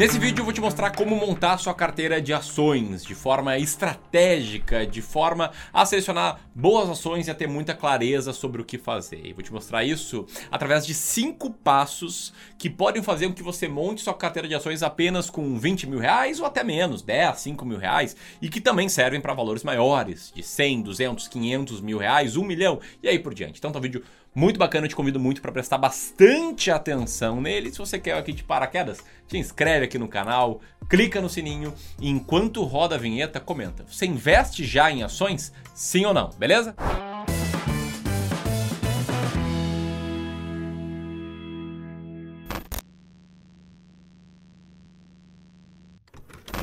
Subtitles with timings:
[0.00, 5.50] Nesse vídeo te mostrar como montar sua carteira de ações de forma estratégica, de forma
[5.72, 9.22] a selecionar boas ações e a ter muita clareza sobre o que fazer.
[9.24, 13.66] E vou te mostrar isso através de cinco passos que podem fazer com que você
[13.66, 17.64] monte sua carteira de ações apenas com 20 mil reais ou até menos, 10, 5
[17.64, 22.36] mil reais, e que também servem para valores maiores, de 100, 200, 500 mil reais,
[22.36, 23.58] 1 milhão e aí por diante.
[23.58, 24.02] Então tá um vídeo
[24.34, 27.72] muito bacana, eu te convido muito para prestar bastante atenção nele.
[27.72, 30.49] Se você quer aqui de paraquedas, te inscreve aqui no canal,
[30.88, 33.84] clica no sininho e enquanto roda a vinheta, comenta.
[33.84, 35.52] Você investe já em ações?
[35.74, 36.30] Sim ou não?
[36.30, 36.74] Beleza?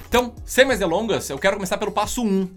[0.10, 2.50] Então, sem mais delongas, eu quero começar pelo passo 1,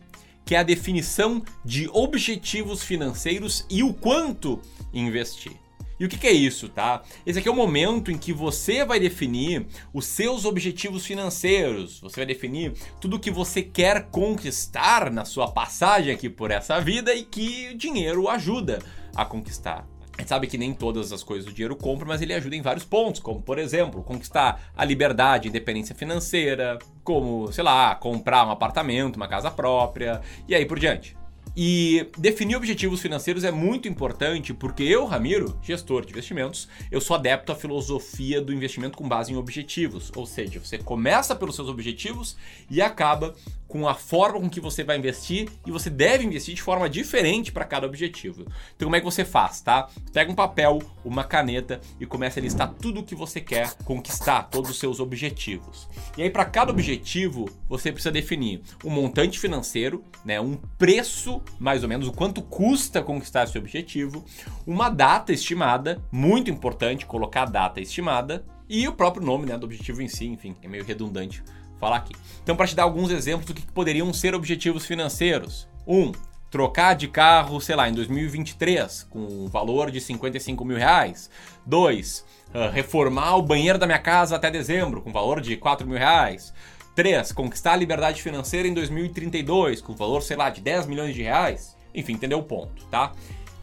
[0.47, 4.61] que é a definição de objetivos financeiros e o quanto
[4.95, 5.53] investir.
[6.01, 7.03] E o que, que, é isso, tá?
[7.27, 12.17] Esse aqui é o momento em que você vai definir os seus objetivos financeiros, você
[12.17, 17.15] vai definir tudo o que você quer conquistar na sua passagem aqui por essa vida
[17.15, 18.79] e que o dinheiro ajuda
[19.15, 19.87] a conquistar.
[20.17, 22.63] A gente sabe que nem todas as coisas do dinheiro compra, mas ele ajuda em
[22.63, 28.47] vários pontos, como por exemplo, conquistar a liberdade, a independência financeira, como, sei lá, comprar
[28.47, 31.20] um apartamento, uma casa própria e aí por diante.
[31.63, 37.15] E definir objetivos financeiros é muito importante porque eu, Ramiro, gestor de investimentos, eu sou
[37.15, 40.11] adepto à filosofia do investimento com base em objetivos.
[40.17, 42.35] Ou seja, você começa pelos seus objetivos
[42.71, 43.35] e acaba
[43.71, 47.53] com a forma com que você vai investir e você deve investir de forma diferente
[47.53, 48.45] para cada objetivo.
[48.75, 49.89] Então como é que você faz, tá?
[50.13, 54.43] Pega um papel, uma caneta e começa a listar tudo o que você quer conquistar,
[54.51, 55.89] todos os seus objetivos.
[56.19, 61.85] E aí para cada objetivo, você precisa definir um montante financeiro, né, um preço, mais
[61.85, 64.25] ou menos o quanto custa conquistar esse objetivo,
[64.67, 69.65] uma data estimada, muito importante colocar a data estimada e o próprio nome, né, do
[69.65, 71.43] objetivo em si, enfim, é meio redundante
[71.81, 72.15] falar aqui.
[72.43, 75.67] Então, para te dar alguns exemplos do que poderiam ser objetivos financeiros.
[75.87, 76.13] Um,
[76.51, 81.31] trocar de carro, sei lá, em 2023, com um valor de 55 mil reais.
[81.65, 82.25] Dois,
[82.55, 86.53] uh, reformar o banheiro da minha casa até dezembro, com valor de 4 mil reais.
[86.95, 87.33] 3.
[87.33, 91.77] Conquistar a liberdade financeira em 2032, com valor, sei lá, de 10 milhões de reais.
[91.95, 93.13] Enfim, entendeu o ponto, tá?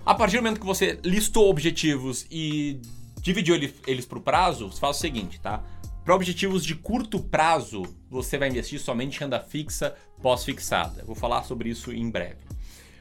[0.05, 2.81] A partir do momento que você listou objetivos e
[3.21, 3.55] dividiu
[3.85, 5.61] eles para o prazo, você faz o seguinte, tá?
[6.07, 11.03] Para objetivos de curto prazo, você vai investir somente em renda fixa pós-fixada.
[11.03, 12.37] Vou falar sobre isso em breve.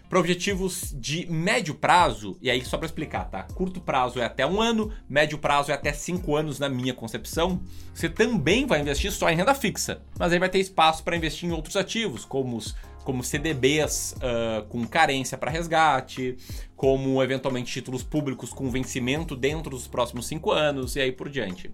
[0.09, 3.45] Para objetivos de médio prazo, e aí só para explicar, tá?
[3.45, 7.62] Curto prazo é até um ano, médio prazo é até cinco anos na minha concepção.
[7.95, 11.49] Você também vai investir só em renda fixa, mas aí vai ter espaço para investir
[11.49, 12.75] em outros ativos, como os
[13.06, 16.37] como CDBs uh, com carência para resgate,
[16.75, 21.71] como eventualmente títulos públicos com vencimento dentro dos próximos cinco anos e aí por diante.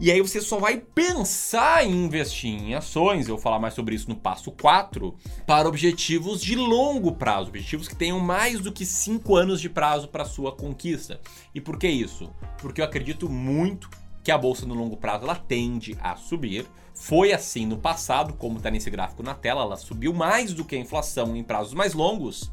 [0.00, 3.94] E aí você só vai pensar em investir em ações, eu vou falar mais sobre
[3.94, 5.14] isso no passo 4,
[5.46, 10.08] para objetivos de longo prazo, objetivos que tenham mais do que cinco anos de prazo
[10.08, 11.20] para sua conquista.
[11.54, 12.28] E por que isso?
[12.58, 13.88] Porque eu acredito muito
[14.24, 16.66] que a bolsa no longo prazo ela tende a subir.
[16.94, 20.76] Foi assim no passado, como está nesse gráfico na tela, ela subiu mais do que
[20.76, 22.50] a inflação em prazos mais longos,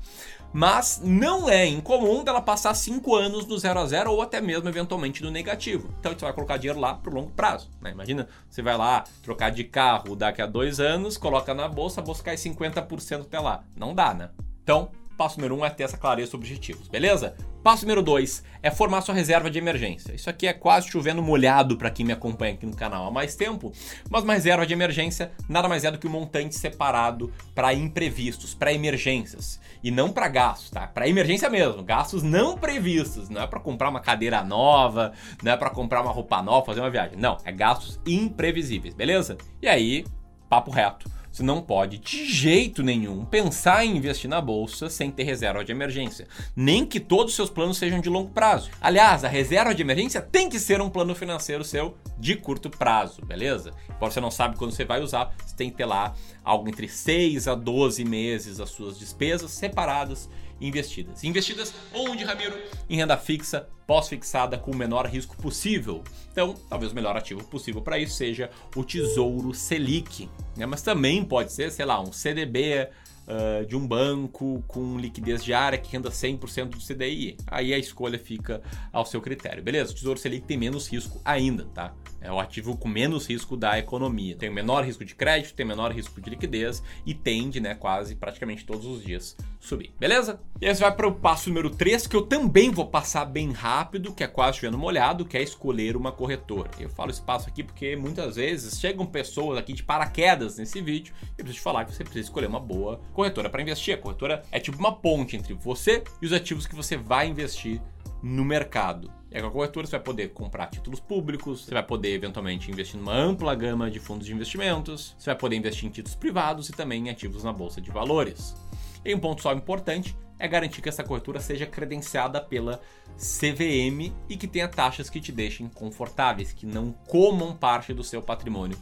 [0.51, 4.67] mas não é incomum dela passar 5 anos no 0 a 0 ou até mesmo
[4.67, 5.93] eventualmente no negativo.
[5.99, 7.69] Então você vai colocar dinheiro lá para o longo prazo.
[7.81, 7.91] Né?
[7.91, 12.03] Imagina, você vai lá trocar de carro daqui a dois anos, coloca na bolsa, a
[12.03, 13.63] bolsa cai 50% até lá.
[13.75, 14.29] Não dá, né?
[14.63, 14.89] Então,
[15.19, 17.35] passo número 1 um é ter essa clareza sobre objetivos, beleza?
[17.61, 20.13] Passo número 2 é formar sua reserva de emergência.
[20.13, 23.35] Isso aqui é quase chovendo molhado para quem me acompanha aqui no canal há mais
[23.35, 23.73] tempo,
[24.09, 28.53] mas uma reserva de emergência nada mais é do que um montante separado para imprevistos,
[28.53, 30.87] para emergências e não para gastos, tá?
[30.87, 35.11] Para emergência mesmo, gastos não previstos, não é para comprar uma cadeira nova,
[35.43, 37.17] não é para comprar uma roupa nova, fazer uma viagem.
[37.17, 39.37] Não, é gastos imprevisíveis, beleza?
[39.61, 40.05] E aí,
[40.47, 45.23] papo reto você não pode, de jeito nenhum, pensar em investir na bolsa sem ter
[45.23, 46.27] reserva de emergência.
[46.55, 48.69] Nem que todos os seus planos sejam de longo prazo.
[48.81, 53.23] Aliás, a reserva de emergência tem que ser um plano financeiro seu de curto prazo,
[53.23, 53.73] beleza?
[53.89, 56.13] Embora você não sabe quando você vai usar, você tem que ter lá
[56.43, 61.23] algo entre 6 a 12 meses as suas despesas separadas investidas.
[61.23, 62.57] Investidas onde, Ramiro?
[62.89, 66.03] Em renda fixa, pós-fixada, com o menor risco possível.
[66.31, 70.29] Então, talvez o melhor ativo possível para isso seja o Tesouro Selic.
[70.55, 70.65] Né?
[70.65, 72.89] Mas também pode ser, sei lá, um CDB
[73.29, 77.37] uh, de um banco com liquidez diária que renda 100% do CDI.
[77.47, 78.61] Aí a escolha fica
[78.91, 79.91] ao seu critério, beleza?
[79.91, 81.93] O Tesouro Selic tem menos risco ainda, tá?
[82.19, 84.35] É o ativo com menos risco da economia.
[84.35, 88.15] Tem o menor risco de crédito, tem menor risco de liquidez e tende, né, quase
[88.15, 90.39] praticamente todos os dias subir, beleza?
[90.61, 93.51] E aí você vai para o passo número 3, que eu também vou passar bem
[93.51, 96.69] rápido, que é quase chovendo molhado, que é escolher uma corretora.
[96.79, 101.13] Eu falo esse passo aqui porque muitas vezes chegam pessoas aqui de paraquedas nesse vídeo
[101.21, 103.18] e eu preciso te falar que você precisa escolher uma boa corretora
[103.49, 103.93] para investir.
[103.93, 107.81] A corretora é tipo uma ponte entre você e os ativos que você vai investir
[108.23, 109.11] no mercado.
[109.31, 112.99] E com a corretora você vai poder comprar títulos públicos, você vai poder eventualmente investir
[112.99, 116.71] numa ampla gama de fundos de investimentos, você vai poder investir em títulos privados e
[116.71, 118.55] também em ativos na bolsa de valores.
[119.03, 122.81] E um ponto só importante é garantir que essa corretora seja credenciada pela
[123.17, 128.21] CVM e que tenha taxas que te deixem confortáveis, que não comam parte do seu
[128.21, 128.77] patrimônio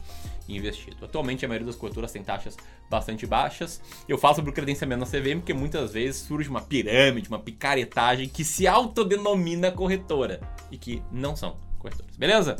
[0.48, 1.04] investido.
[1.04, 2.56] Atualmente a maioria das corretoras tem taxas
[2.88, 3.82] bastante baixas.
[4.08, 8.28] Eu falo sobre o credenciamento na CVM porque muitas vezes surge uma pirâmide, uma picaretagem
[8.28, 10.40] que se autodenomina corretora
[10.70, 12.16] e que não são corretoras.
[12.16, 12.56] Beleza?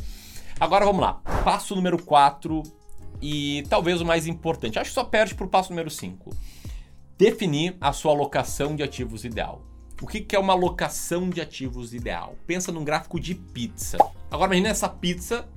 [0.58, 1.14] Agora vamos lá.
[1.44, 2.62] Passo número 4
[3.22, 4.78] e talvez o mais importante.
[4.78, 6.30] Acho que só perde para o passo número 5
[7.18, 9.60] definir a sua alocação de ativos ideal.
[10.00, 12.36] O que é uma alocação de ativos ideal?
[12.46, 13.98] Pensa num gráfico de pizza.
[14.30, 15.48] Agora imagine essa pizza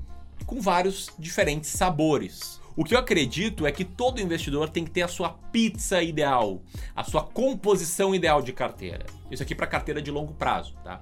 [0.47, 2.59] com vários diferentes sabores.
[2.75, 6.63] O que eu acredito é que todo investidor tem que ter a sua pizza ideal,
[6.95, 9.05] a sua composição ideal de carteira.
[9.29, 11.01] Isso aqui para carteira de longo prazo, tá?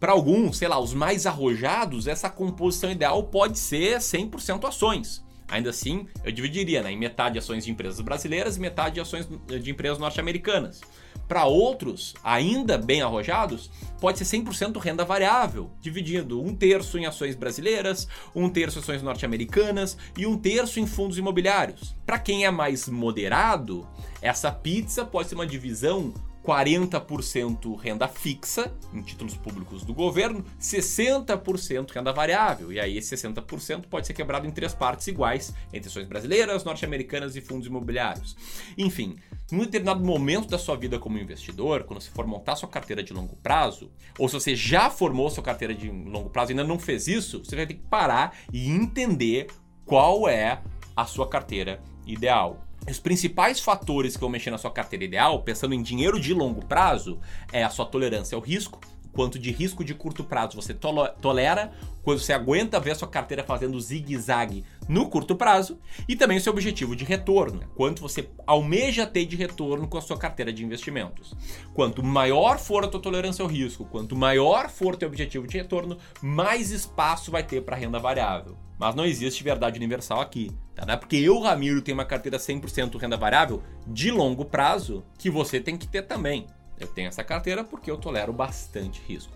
[0.00, 5.24] Para alguns, sei lá, os mais arrojados, essa composição ideal pode ser 100% ações.
[5.52, 9.70] Ainda assim, eu dividiria né, em metade ações de empresas brasileiras e metade ações de
[9.70, 10.80] empresas norte-americanas.
[11.28, 13.70] Para outros, ainda bem arrojados,
[14.00, 19.02] pode ser 100% renda variável, dividindo um terço em ações brasileiras, um terço em ações
[19.02, 21.94] norte-americanas e um terço em fundos imobiliários.
[22.06, 23.86] Para quem é mais moderado,
[24.22, 26.14] essa pizza pode ser uma divisão
[26.44, 32.72] 40% renda fixa em títulos públicos do governo, 60% renda variável.
[32.72, 37.36] E aí esse 60% pode ser quebrado em três partes iguais, entre ações brasileiras, norte-americanas
[37.36, 38.36] e fundos imobiliários.
[38.76, 39.16] Enfim,
[39.50, 43.12] num determinado momento da sua vida como investidor, quando você for montar sua carteira de
[43.12, 46.78] longo prazo, ou se você já formou sua carteira de longo prazo e ainda não
[46.78, 49.46] fez isso, você vai ter que parar e entender
[49.84, 50.60] qual é
[50.96, 52.66] a sua carteira ideal.
[52.88, 56.64] Os principais fatores que vão mexer na sua carteira ideal, pensando em dinheiro de longo
[56.66, 57.18] prazo,
[57.52, 58.80] é a sua tolerância ao risco,
[59.12, 61.72] quanto de risco de curto prazo você tolera,
[62.02, 65.78] quando você aguenta ver a sua carteira fazendo zigue-zague no curto prazo,
[66.08, 70.02] e também o seu objetivo de retorno, quanto você almeja ter de retorno com a
[70.02, 71.34] sua carteira de investimentos.
[71.74, 75.56] Quanto maior for a tua tolerância ao risco, quanto maior for o teu objetivo de
[75.56, 78.56] retorno, mais espaço vai ter para renda variável.
[78.78, 80.50] Mas não existe verdade universal aqui.
[80.74, 80.84] Tá?
[80.84, 85.30] Não é porque eu, Ramiro, tenho uma carteira 100% renda variável de longo prazo que
[85.30, 86.46] você tem que ter também.
[86.78, 89.32] Eu tenho essa carteira porque eu tolero bastante risco.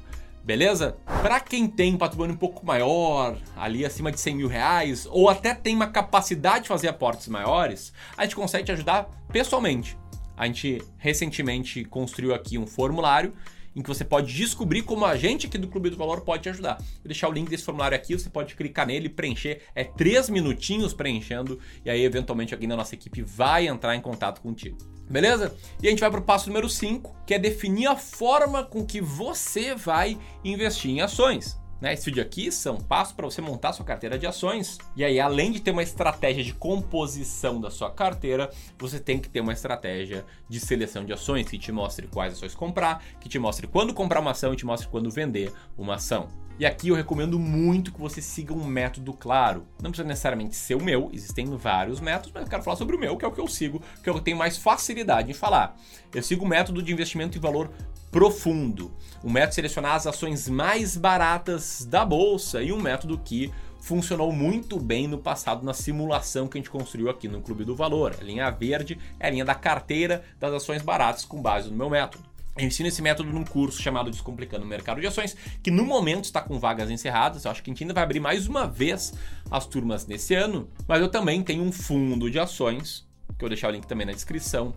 [0.47, 0.97] Beleza?
[1.05, 5.53] Para quem tem patrimônio um pouco maior, ali acima de 100 mil reais, ou até
[5.53, 9.99] tem uma capacidade de fazer aportes maiores, a gente consegue te ajudar pessoalmente.
[10.37, 13.35] A gente recentemente construiu aqui um formulário
[13.77, 16.49] em que você pode descobrir como a gente aqui do Clube do Valor pode te
[16.49, 16.79] ajudar.
[16.79, 20.95] Vou deixar o link desse formulário aqui, você pode clicar nele, preencher, é três minutinhos
[20.95, 24.79] preenchendo, e aí eventualmente alguém da nossa equipe vai entrar em contato contigo.
[25.09, 25.55] Beleza?
[25.83, 28.85] E a gente vai para o passo número 5, que é definir a forma com
[28.85, 31.57] que você vai investir em ações.
[31.81, 31.93] Né?
[31.93, 34.79] Esse vídeo aqui são passos para você montar sua carteira de ações.
[34.97, 39.29] E aí, além de ter uma estratégia de composição da sua carteira, você tem que
[39.29, 43.39] ter uma estratégia de seleção de ações que te mostre quais ações comprar, que te
[43.39, 46.29] mostre quando comprar uma ação e te mostre quando vender uma ação.
[46.59, 49.67] E aqui eu recomendo muito que você siga um método claro.
[49.83, 52.99] Não precisa necessariamente ser o meu, existem vários métodos, mas eu quero falar sobre o
[52.99, 55.77] meu, que é o que eu sigo, que eu tenho mais facilidade em falar.
[56.15, 57.71] Eu sigo o método de investimento em valor
[58.17, 58.97] profundo.
[59.23, 64.81] Um método selecionar as ações mais baratas da bolsa e um método que funcionou muito
[64.81, 68.17] bem no passado na simulação que a gente construiu aqui no Clube do Valor.
[68.19, 71.91] A linha verde é a linha da carteira das ações baratas com base no meu
[71.91, 72.25] método.
[72.57, 76.25] Eu ensino esse método num curso chamado Descomplicando o Mercado de Ações, que no momento
[76.25, 77.45] está com vagas encerradas.
[77.45, 79.13] Eu acho que a gente ainda vai abrir mais uma vez
[79.51, 83.51] as turmas nesse ano, mas eu também tenho um fundo de ações, que eu vou
[83.51, 84.75] deixar o link também na descrição,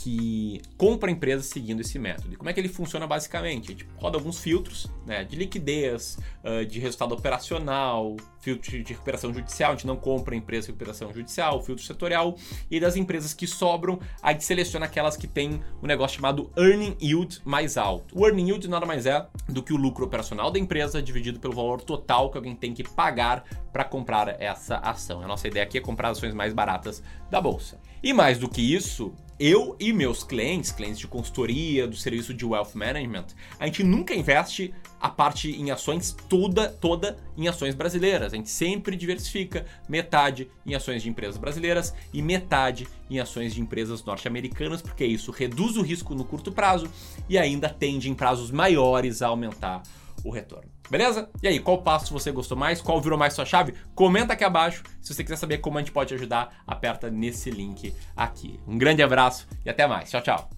[0.00, 2.32] que compra empresas seguindo esse método.
[2.32, 3.66] E como é que ele funciona basicamente?
[3.66, 6.18] A gente roda alguns filtros né, de liquidez,
[6.68, 11.60] de resultado operacional, filtro de recuperação judicial, a gente não compra empresa de recuperação judicial,
[11.62, 12.36] filtro setorial,
[12.70, 16.96] e das empresas que sobram, a gente seleciona aquelas que têm um negócio chamado earning
[17.02, 18.16] yield mais alto.
[18.16, 21.54] O earning yield nada mais é do que o lucro operacional da empresa dividido pelo
[21.54, 25.22] valor total que alguém tem que pagar para comprar essa ação.
[25.22, 27.80] A nossa ideia aqui é comprar ações mais baratas da bolsa.
[28.00, 32.44] E mais do que isso, eu e meus clientes, clientes de consultoria, do serviço de
[32.44, 33.26] wealth management,
[33.58, 38.32] a gente nunca investe a parte em ações toda, toda em ações brasileiras.
[38.32, 43.60] A gente sempre diversifica metade em ações de empresas brasileiras e metade em ações de
[43.60, 46.90] empresas norte-americanas, porque isso reduz o risco no curto prazo
[47.28, 49.82] e ainda tende em prazos maiores a aumentar
[50.24, 50.77] o retorno.
[50.90, 51.28] Beleza?
[51.42, 52.80] E aí, qual passo você gostou mais?
[52.80, 53.74] Qual virou mais sua chave?
[53.94, 54.82] Comenta aqui abaixo.
[55.00, 58.58] Se você quiser saber como a gente pode ajudar, aperta nesse link aqui.
[58.66, 60.10] Um grande abraço e até mais.
[60.10, 60.57] Tchau, tchau.